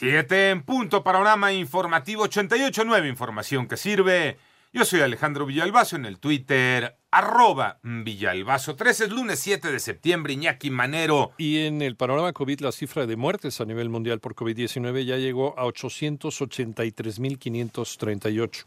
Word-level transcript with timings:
Siete 0.00 0.48
en 0.48 0.62
punto, 0.62 1.04
panorama 1.04 1.52
informativo 1.52 2.24
88.9, 2.24 3.06
información 3.06 3.68
que 3.68 3.76
sirve. 3.76 4.38
Yo 4.72 4.86
soy 4.86 5.02
Alejandro 5.02 5.44
Villalbazo 5.44 5.96
en 5.96 6.06
el 6.06 6.18
Twitter, 6.18 6.96
arroba 7.10 7.80
Villalbazo. 7.82 8.76
13 8.76 9.04
es 9.04 9.10
lunes 9.10 9.40
7 9.40 9.70
de 9.70 9.78
septiembre, 9.78 10.32
Iñaki 10.32 10.70
Manero. 10.70 11.32
Y 11.36 11.66
en 11.66 11.82
el 11.82 11.96
panorama 11.96 12.32
COVID, 12.32 12.60
la 12.60 12.72
cifra 12.72 13.04
de 13.04 13.16
muertes 13.16 13.60
a 13.60 13.66
nivel 13.66 13.90
mundial 13.90 14.20
por 14.20 14.34
COVID-19 14.34 15.04
ya 15.04 15.18
llegó 15.18 15.52
a 15.58 15.66
883.538 15.66 18.64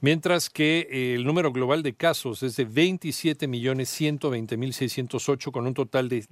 mientras 0.00 0.48
que 0.50 1.14
el 1.14 1.24
número 1.24 1.50
global 1.50 1.82
de 1.82 1.94
casos 1.94 2.42
es 2.42 2.56
de 2.56 2.68
27.120.608 2.68 5.50
con 5.50 5.66
un 5.66 5.72
total 5.72 6.10
de 6.10 6.26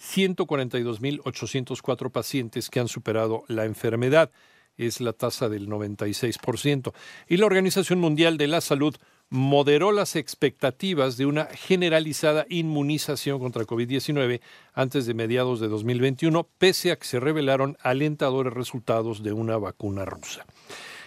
18.142.804 0.00 2.10
pacientes 2.10 2.70
que 2.70 2.80
han 2.80 2.88
superado 2.88 3.44
la 3.48 3.66
enfermedad. 3.66 4.30
Es 4.76 5.00
la 5.00 5.12
tasa 5.12 5.48
del 5.48 5.68
96%. 5.68 6.92
Y 7.28 7.36
la 7.36 7.46
Organización 7.46 8.00
Mundial 8.00 8.36
de 8.38 8.48
la 8.48 8.60
Salud 8.60 8.96
moderó 9.28 9.92
las 9.92 10.16
expectativas 10.16 11.16
de 11.16 11.26
una 11.26 11.44
generalizada 11.46 12.46
inmunización 12.48 13.38
contra 13.38 13.62
COVID-19 13.64 14.40
antes 14.74 15.06
de 15.06 15.14
mediados 15.14 15.60
de 15.60 15.68
2021, 15.68 16.48
pese 16.58 16.90
a 16.90 16.96
que 16.96 17.06
se 17.06 17.20
revelaron 17.20 17.78
alentadores 17.80 18.52
resultados 18.52 19.22
de 19.22 19.32
una 19.32 19.56
vacuna 19.56 20.04
rusa. 20.04 20.44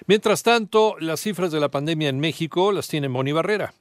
Mientras 0.08 0.44
tanto, 0.44 0.96
las 1.00 1.20
cifras 1.22 1.52
de 1.52 1.60
la 1.60 1.70
pandemia 1.70 2.08
en 2.10 2.20
México 2.20 2.72
las 2.72 2.88
tiene 2.88 3.10
Moni 3.10 3.34
Barrera. 3.34 3.74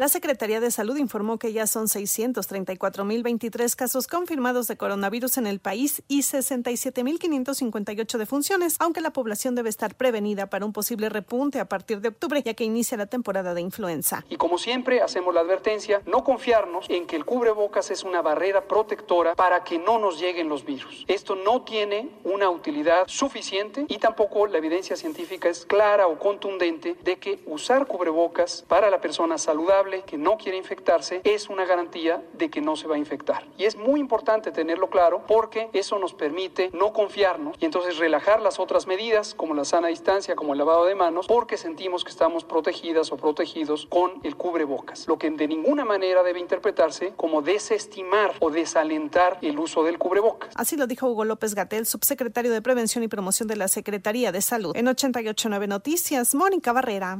La 0.00 0.08
Secretaría 0.08 0.60
de 0.60 0.70
Salud 0.70 0.96
informó 0.96 1.38
que 1.38 1.52
ya 1.52 1.66
son 1.66 1.84
634.023 1.86 3.76
casos 3.76 4.06
confirmados 4.06 4.66
de 4.66 4.78
coronavirus 4.78 5.36
en 5.36 5.46
el 5.46 5.60
país 5.60 6.02
y 6.08 6.20
67.558 6.22 8.16
defunciones, 8.16 8.76
aunque 8.78 9.02
la 9.02 9.10
población 9.10 9.54
debe 9.54 9.68
estar 9.68 9.94
prevenida 9.94 10.46
para 10.46 10.64
un 10.64 10.72
posible 10.72 11.10
repunte 11.10 11.60
a 11.60 11.66
partir 11.66 12.00
de 12.00 12.08
octubre, 12.08 12.42
ya 12.42 12.54
que 12.54 12.64
inicia 12.64 12.96
la 12.96 13.08
temporada 13.08 13.52
de 13.52 13.60
influenza. 13.60 14.24
Y 14.30 14.36
como 14.36 14.56
siempre, 14.56 15.02
hacemos 15.02 15.34
la 15.34 15.42
advertencia, 15.42 16.00
no 16.06 16.24
confiarnos 16.24 16.86
en 16.88 17.06
que 17.06 17.16
el 17.16 17.26
cubrebocas 17.26 17.90
es 17.90 18.02
una 18.02 18.22
barrera 18.22 18.66
protectora 18.66 19.34
para 19.34 19.64
que 19.64 19.78
no 19.78 19.98
nos 19.98 20.18
lleguen 20.18 20.48
los 20.48 20.64
virus. 20.64 21.04
Esto 21.08 21.36
no 21.36 21.60
tiene 21.60 22.08
una 22.24 22.48
utilidad 22.48 23.06
suficiente 23.06 23.84
y 23.86 23.98
tampoco 23.98 24.46
la 24.46 24.56
evidencia 24.56 24.96
científica 24.96 25.50
es 25.50 25.66
clara 25.66 26.06
o 26.06 26.18
contundente 26.18 26.96
de 27.04 27.18
que 27.18 27.42
usar 27.44 27.86
cubrebocas 27.86 28.64
para 28.66 28.88
la 28.88 29.02
persona 29.02 29.36
saludable 29.36 29.89
que 29.98 30.16
no 30.16 30.38
quiere 30.38 30.56
infectarse 30.56 31.20
es 31.24 31.48
una 31.48 31.64
garantía 31.64 32.22
de 32.32 32.50
que 32.50 32.60
no 32.60 32.76
se 32.76 32.86
va 32.86 32.94
a 32.94 32.98
infectar. 32.98 33.46
Y 33.58 33.64
es 33.64 33.76
muy 33.76 34.00
importante 34.00 34.52
tenerlo 34.52 34.88
claro 34.88 35.24
porque 35.26 35.68
eso 35.72 35.98
nos 35.98 36.14
permite 36.14 36.70
no 36.72 36.92
confiarnos 36.92 37.56
y 37.60 37.64
entonces 37.64 37.98
relajar 37.98 38.40
las 38.40 38.58
otras 38.58 38.86
medidas 38.86 39.34
como 39.34 39.54
la 39.54 39.64
sana 39.64 39.88
distancia, 39.88 40.36
como 40.36 40.52
el 40.52 40.58
lavado 40.58 40.84
de 40.84 40.94
manos, 40.94 41.26
porque 41.26 41.56
sentimos 41.56 42.04
que 42.04 42.10
estamos 42.10 42.44
protegidas 42.44 43.12
o 43.12 43.16
protegidos 43.16 43.86
con 43.86 44.20
el 44.22 44.36
cubrebocas. 44.36 45.06
Lo 45.08 45.18
que 45.18 45.30
de 45.30 45.48
ninguna 45.48 45.84
manera 45.84 46.22
debe 46.22 46.40
interpretarse 46.40 47.12
como 47.16 47.42
desestimar 47.42 48.34
o 48.40 48.50
desalentar 48.50 49.38
el 49.42 49.58
uso 49.58 49.82
del 49.82 49.98
cubrebocas. 49.98 50.54
Así 50.54 50.76
lo 50.76 50.86
dijo 50.86 51.08
Hugo 51.08 51.24
López 51.24 51.54
Gatel, 51.54 51.86
subsecretario 51.86 52.52
de 52.52 52.62
Prevención 52.62 53.04
y 53.04 53.08
Promoción 53.08 53.48
de 53.48 53.56
la 53.56 53.68
Secretaría 53.68 54.32
de 54.32 54.42
Salud. 54.42 54.76
En 54.76 54.88
889 54.88 55.66
Noticias, 55.66 56.34
Mónica 56.34 56.72
Barrera. 56.72 57.18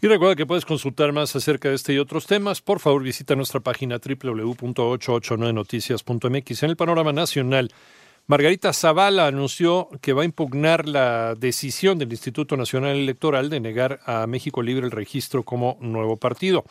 Y 0.00 0.06
recuerda 0.06 0.36
que 0.36 0.46
puedes 0.46 0.64
consultar 0.64 1.12
más 1.12 1.34
acerca 1.36 1.68
de 1.68 1.74
este 1.74 1.92
y 1.92 1.98
otros 1.98 2.26
temas. 2.26 2.60
Por 2.60 2.78
favor, 2.80 3.02
visita 3.02 3.36
nuestra 3.36 3.60
página 3.60 3.98
www.889noticias.mx. 3.98 6.62
En 6.62 6.70
el 6.70 6.76
panorama 6.76 7.12
nacional, 7.12 7.70
Margarita 8.26 8.72
Zavala 8.74 9.26
anunció 9.26 9.88
que 10.02 10.12
va 10.12 10.22
a 10.22 10.26
impugnar 10.26 10.86
la 10.86 11.34
decisión 11.34 11.98
del 11.98 12.10
Instituto 12.10 12.58
Nacional 12.58 12.96
Electoral 12.96 13.48
de 13.48 13.58
negar 13.58 14.00
a 14.04 14.26
México 14.26 14.60
Libre 14.60 14.84
el 14.84 14.92
registro 14.92 15.42
como 15.42 15.78
nuevo 15.80 16.18
partido. 16.18 16.66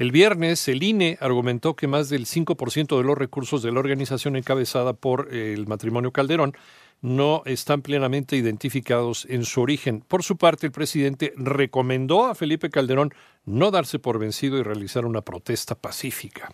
El 0.00 0.12
viernes, 0.12 0.66
el 0.68 0.82
INE 0.82 1.18
argumentó 1.20 1.76
que 1.76 1.86
más 1.86 2.08
del 2.08 2.24
5% 2.24 2.96
de 2.96 3.04
los 3.04 3.18
recursos 3.18 3.62
de 3.62 3.70
la 3.70 3.80
organización 3.80 4.34
encabezada 4.34 4.94
por 4.94 5.28
el 5.34 5.66
matrimonio 5.66 6.10
Calderón 6.10 6.54
no 7.02 7.42
están 7.44 7.82
plenamente 7.82 8.34
identificados 8.34 9.26
en 9.28 9.44
su 9.44 9.60
origen. 9.60 10.00
Por 10.00 10.22
su 10.22 10.38
parte, 10.38 10.64
el 10.64 10.72
presidente 10.72 11.34
recomendó 11.36 12.24
a 12.24 12.34
Felipe 12.34 12.70
Calderón 12.70 13.12
no 13.44 13.70
darse 13.70 13.98
por 13.98 14.18
vencido 14.18 14.56
y 14.56 14.62
realizar 14.62 15.04
una 15.04 15.20
protesta 15.20 15.74
pacífica. 15.74 16.50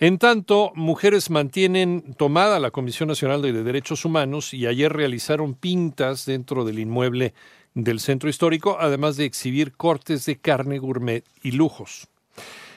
En 0.00 0.18
tanto, 0.18 0.72
mujeres 0.74 1.30
mantienen 1.30 2.14
tomada 2.14 2.58
la 2.58 2.72
Comisión 2.72 3.08
Nacional 3.08 3.42
de 3.42 3.52
Derechos 3.52 4.04
Humanos 4.04 4.52
y 4.52 4.66
ayer 4.66 4.92
realizaron 4.92 5.54
pintas 5.54 6.26
dentro 6.26 6.64
del 6.64 6.80
inmueble 6.80 7.32
del 7.74 8.00
centro 8.00 8.28
histórico, 8.28 8.76
además 8.80 9.16
de 9.16 9.26
exhibir 9.26 9.70
cortes 9.70 10.26
de 10.26 10.40
carne 10.40 10.80
gourmet 10.80 11.24
y 11.44 11.52
lujos. 11.52 12.08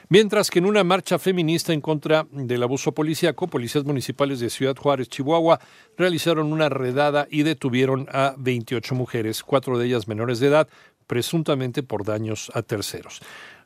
Mientras 0.08 0.50
que 0.50 0.60
en 0.60 0.66
una 0.66 0.84
marcha 0.84 1.18
feminista 1.18 1.72
en 1.72 1.80
contra 1.80 2.28
del 2.30 2.62
abuso 2.62 2.92
policíaco, 2.92 3.48
policías 3.48 3.84
municipales 3.84 4.38
de 4.38 4.50
Ciudad 4.50 4.76
Juárez, 4.76 5.08
Chihuahua, 5.08 5.58
realizaron 5.96 6.52
una 6.52 6.68
redada 6.68 7.26
y 7.28 7.42
detuvieron 7.42 8.06
a 8.12 8.34
28 8.38 8.94
mujeres, 8.94 9.42
cuatro 9.42 9.78
de 9.78 9.86
ellas 9.86 10.06
menores 10.06 10.38
de 10.38 10.46
edad, 10.46 10.68
presuntamente 11.08 11.82
por 11.82 12.04
daños 12.04 12.52
a 12.54 12.62
terceros. 12.62 13.20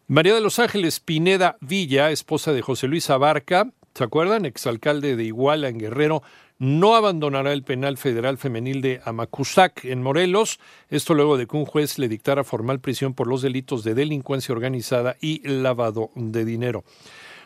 María 0.07 0.35
de 0.35 0.41
los 0.41 0.59
Ángeles 0.59 0.99
Pineda 0.99 1.59
Villa, 1.61 2.11
esposa 2.11 2.55
de 2.55 2.63
José 2.63 2.89
Luis 2.89 3.11
Abarca, 3.11 3.71
¿se 3.95 4.05
acuerdan? 4.05 4.47
Exalcalde 4.47 5.17
de 5.17 5.25
Iguala 5.25 5.69
en 5.69 5.79
Guerrero, 5.79 6.23
no 6.61 6.95
abandonará 6.95 7.55
el 7.55 7.63
penal 7.63 7.97
federal 7.97 8.37
femenil 8.37 8.83
de 8.83 9.01
Amacuzac 9.05 9.87
en 9.87 10.03
Morelos, 10.03 10.61
esto 10.91 11.15
luego 11.15 11.39
de 11.39 11.47
que 11.47 11.57
un 11.57 11.65
juez 11.65 11.99
le 11.99 12.07
dictara 12.07 12.45
formal 12.45 12.81
prisión 12.81 13.15
por 13.15 13.27
los 13.27 13.41
delitos 13.41 13.83
de 13.83 13.95
delincuencia 13.95 14.55
organizada 14.55 15.17
y 15.23 15.41
lavado 15.49 16.11
de 16.15 16.45
dinero. 16.45 16.85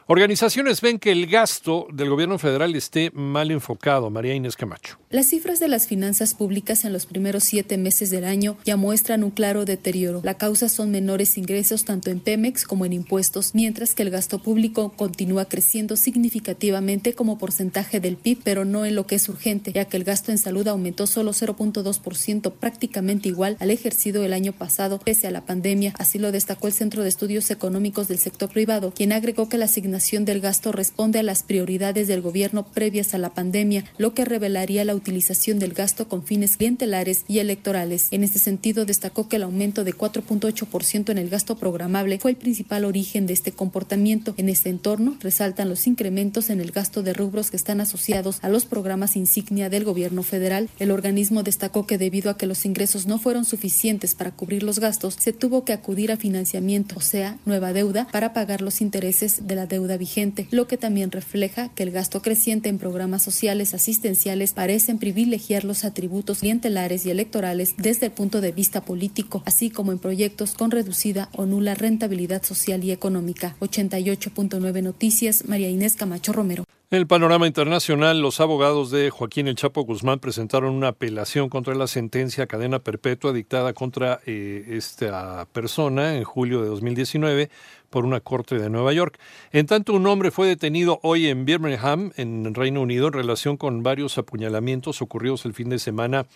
Organizaciones 0.07 0.83
ven 0.83 0.99
que 0.99 1.13
el 1.13 1.27
gasto 1.27 1.87
del 1.91 2.11
gobierno 2.11 2.39
federal 2.39 2.77
esté 2.77 3.11
mal 3.15 3.51
enfocado. 3.51 4.11
María 4.11 4.35
Inés 4.35 4.55
Camacho. 4.55 4.99
Las 5.09 5.29
cifras 5.29 5.61
de 5.61 5.69
las 5.69 5.87
finanzas 5.87 6.35
públicas 6.35 6.85
en 6.85 6.93
los 6.93 7.07
primeros 7.07 7.45
siete 7.45 7.79
meses 7.79 8.11
del 8.11 8.27
año 8.27 8.59
ya 8.67 8.77
muestran 8.77 9.25
un 9.25 9.31
claro 9.31 9.65
deterioro. 9.65 10.21
La 10.23 10.35
causa 10.35 10.69
son 10.69 10.91
menores 10.91 11.39
ingresos 11.39 11.87
tanto 11.87 12.11
en 12.11 12.21
Pemex 12.21 12.67
como 12.67 12.85
en 12.85 12.93
impuestos, 12.93 13.55
mientras 13.55 13.95
que 13.95 14.03
el 14.03 14.11
gasto 14.11 14.43
público 14.43 14.93
continúa 14.95 15.47
creciendo 15.47 15.97
significativamente 15.97 17.15
como 17.15 17.39
porcentaje 17.39 17.99
del 17.99 18.17
PIB, 18.19 18.41
pero 18.45 18.67
no 18.67 18.85
en 18.85 18.97
lo 18.97 19.07
que 19.07 19.15
es 19.15 19.27
urgente, 19.31 19.73
ya 19.73 19.87
que 19.87 19.97
el 19.97 20.05
gasto 20.05 20.33
en 20.33 20.39
salud 20.39 20.69
aumentó 20.69 21.07
solo 21.07 21.33
0.2%, 21.33 22.53
prácticamente 22.53 23.31
igual 23.31 23.57
al 23.59 23.71
ejercido 23.71 24.23
el 24.23 24.35
año 24.35 24.53
pasado, 24.53 24.99
pese 24.99 25.29
a 25.29 25.31
la 25.31 25.47
pandemia. 25.47 25.95
Así 25.97 26.19
lo 26.19 26.31
destacó 26.31 26.67
el 26.67 26.75
Centro 26.75 27.03
de 27.03 27.09
Estudios 27.09 27.51
Económicos 27.51 28.07
del 28.07 28.19
Sector 28.19 28.51
Privado, 28.51 28.93
quien 28.95 29.11
agregó 29.13 29.49
que 29.49 29.57
la 29.57 29.65
asignación 29.65 29.94
del 29.95 30.41
gasto 30.41 30.73
responde 30.73 31.21
a 31.21 31.23
las 31.23 31.45
prioridades 31.45 32.09
del 32.09 32.21
gobierno 32.21 32.67
previas 32.67 33.15
a 33.15 33.19
la 33.19 33.31
pandemia, 33.31 33.85
lo 33.97 34.13
que 34.13 34.25
revelaría 34.25 34.85
la 34.85 34.95
utilización 34.95 35.61
del 35.61 35.73
gasto 35.73 36.09
con 36.09 36.25
fines 36.25 36.57
clientelares 36.57 37.25
y 37.29 37.39
electorales. 37.39 38.09
En 38.11 38.25
este 38.25 38.41
sentido, 38.41 38.85
destacó 38.87 39.29
que 39.29 39.37
el 39.37 39.45
aumento 39.45 39.85
de 39.85 39.95
4.8% 39.95 41.11
en 41.11 41.19
el 41.19 41.31
gasto 41.31 41.57
programable 41.57 42.19
fue 42.19 42.33
el 42.33 42.37
principal 42.37 42.85
origen 42.85 43.27
de 43.27 43.35
este 43.35 43.53
comportamiento. 43.53 44.35
En 44.37 44.49
este 44.49 44.69
entorno, 44.69 45.17
resaltan 45.21 45.69
los 45.69 45.87
incrementos 45.87 46.51
en 46.51 46.61
el 46.61 46.73
gasto 46.73 47.05
de 47.05 47.13
rubros 47.13 47.51
que 47.51 47.57
están 47.57 47.81
asociados 47.81 48.39
a 48.43 48.49
los 48.49 48.65
programas 48.65 49.15
insignia 49.15 49.71
del 49.71 49.85
gobierno 49.85 50.25
federal. 50.25 50.69
El 50.81 50.91
organismo 50.91 51.45
destacó 51.45 51.87
que 51.87 51.99
debido 51.99 52.31
a 52.31 52.37
que 52.37 52.47
los 52.47 52.65
ingresos 52.65 53.07
no 53.07 53.19
fueron 53.19 53.45
suficientes 53.45 54.17
para 54.17 54.33
cubrir 54.33 54.65
los 54.65 54.81
gastos, 54.81 55.17
se 55.21 55.33
tuvo 55.33 55.65
que 55.65 55.73
acudir 55.73 56.11
a 56.11 56.17
financiamiento, 56.17 56.97
o 56.97 57.01
sea, 57.01 57.39
nueva 57.45 57.73
deuda, 57.73 58.09
para 58.11 58.33
pagar 58.33 58.61
los 58.61 58.81
intereses 58.81 59.47
de 59.47 59.55
la 59.55 59.67
deuda 59.67 59.84
vigente, 59.97 60.49
lo 60.51 60.67
que 60.67 60.77
también 60.77 61.11
refleja 61.11 61.69
que 61.75 61.83
el 61.83 61.91
gasto 61.91 62.23
creciente 62.23 62.69
en 62.69 62.79
programas 62.79 63.23
sociales 63.23 63.75
asistenciales 63.75 64.53
parecen 64.53 64.99
privilegiar 64.99 65.65
los 65.65 65.85
atributos 65.85 66.41
clientelares 66.41 67.07
y 67.07 67.11
electorales 67.11 67.75
desde 67.77 68.07
el 68.07 68.13
punto 68.13 68.41
de 68.41 68.53
vista 68.53 68.85
político, 68.85 69.43
así 69.47 69.71
como 69.71 69.93
en 69.93 69.99
proyectos 69.99 70.55
con 70.55 70.71
reducida 70.71 71.29
o 71.33 71.47
nula 71.47 71.75
rentabilidad 71.75 72.43
social 72.43 72.83
y 72.85 72.91
económica. 72.91 73.57
88.9 73.61 74.83
Noticias, 74.83 75.45
María 75.47 75.69
Inés 75.69 75.97
Camacho 75.97 76.33
Romero. 76.33 76.65
En 76.95 77.01
el 77.01 77.09
panorama 77.09 77.49
internacional, 77.49 78.21
los 78.21 78.39
abogados 78.39 78.93
de 78.93 79.11
Joaquín 79.11 79.49
El 79.49 79.57
Chapo 79.57 79.83
Guzmán 79.83 80.21
presentaron 80.21 80.73
una 80.73 80.87
apelación 80.87 81.49
contra 81.49 81.75
la 81.75 81.89
sentencia 81.89 82.47
cadena 82.47 82.79
perpetua 82.79 83.33
dictada 83.33 83.73
contra 83.73 84.21
eh, 84.27 84.65
esta 84.69 85.45
persona 85.53 86.15
en 86.15 86.23
julio 86.23 86.63
de 86.63 86.69
2019 86.69 87.51
por 87.95 88.05
una 88.05 88.19
corte 88.19 88.59
de 88.59 88.71
Nueva 88.71 88.93
York. 88.93 89.21
En 89.53 89.67
tanto, 89.67 89.93
un 89.93 90.05
hombre 90.09 90.33
fue 90.33 90.49
detenido 90.49 90.99
hoy 91.05 91.29
en 91.29 91.45
Birmingham, 91.45 92.11
en 92.17 92.53
Reino 92.53 92.81
Unido, 92.81 93.07
en 93.07 93.13
relación 93.13 93.57
con 93.57 93.85
varios 93.85 94.19
apuñalamientos 94.19 95.01
ocurridos 95.01 95.45
el 95.45 95.55
fin 95.55 95.69
de 95.69 95.79
semana 95.79 96.27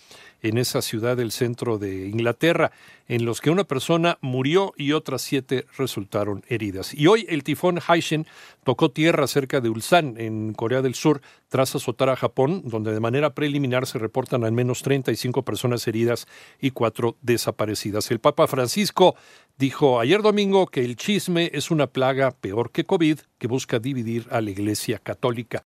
en 0.40 0.56
esa 0.56 0.82
ciudad 0.82 1.16
del 1.16 1.32
centro 1.32 1.78
de 1.78 2.06
Inglaterra, 2.06 2.70
en 3.08 3.24
los 3.24 3.40
que 3.40 3.50
una 3.50 3.64
persona 3.64 4.18
murió 4.20 4.72
y 4.76 4.92
otras 4.92 5.22
siete 5.22 5.66
resultaron 5.76 6.44
heridas. 6.48 6.94
Y 6.94 7.08
hoy 7.08 7.26
el 7.28 7.42
tifón 7.42 7.80
Haishen 7.84 8.28
tocó 8.62 8.92
tierra 8.92 9.26
cerca 9.26 9.60
de 9.60 9.68
Ulsan, 9.68 10.14
en 10.16 10.47
en 10.48 10.54
Corea 10.54 10.82
del 10.82 10.94
Sur 10.94 11.20
tras 11.48 11.74
azotar 11.74 12.08
a 12.08 12.16
Japón, 12.16 12.62
donde 12.64 12.92
de 12.92 13.00
manera 13.00 13.34
preliminar 13.34 13.86
se 13.86 13.98
reportan 13.98 14.44
al 14.44 14.52
menos 14.52 14.82
35 14.82 15.42
personas 15.42 15.86
heridas 15.86 16.26
y 16.60 16.70
cuatro 16.72 17.16
desaparecidas. 17.22 18.10
El 18.10 18.18
Papa 18.18 18.46
Francisco 18.46 19.14
dijo 19.56 20.00
ayer 20.00 20.22
domingo 20.22 20.66
que 20.66 20.84
el 20.84 20.96
chisme 20.96 21.50
es 21.52 21.70
una 21.70 21.86
plaga 21.86 22.32
peor 22.32 22.72
que 22.72 22.84
COVID 22.84 23.20
que 23.38 23.46
busca 23.46 23.78
dividir 23.78 24.26
a 24.30 24.40
la 24.40 24.50
Iglesia 24.50 24.98
Católica. 24.98 25.64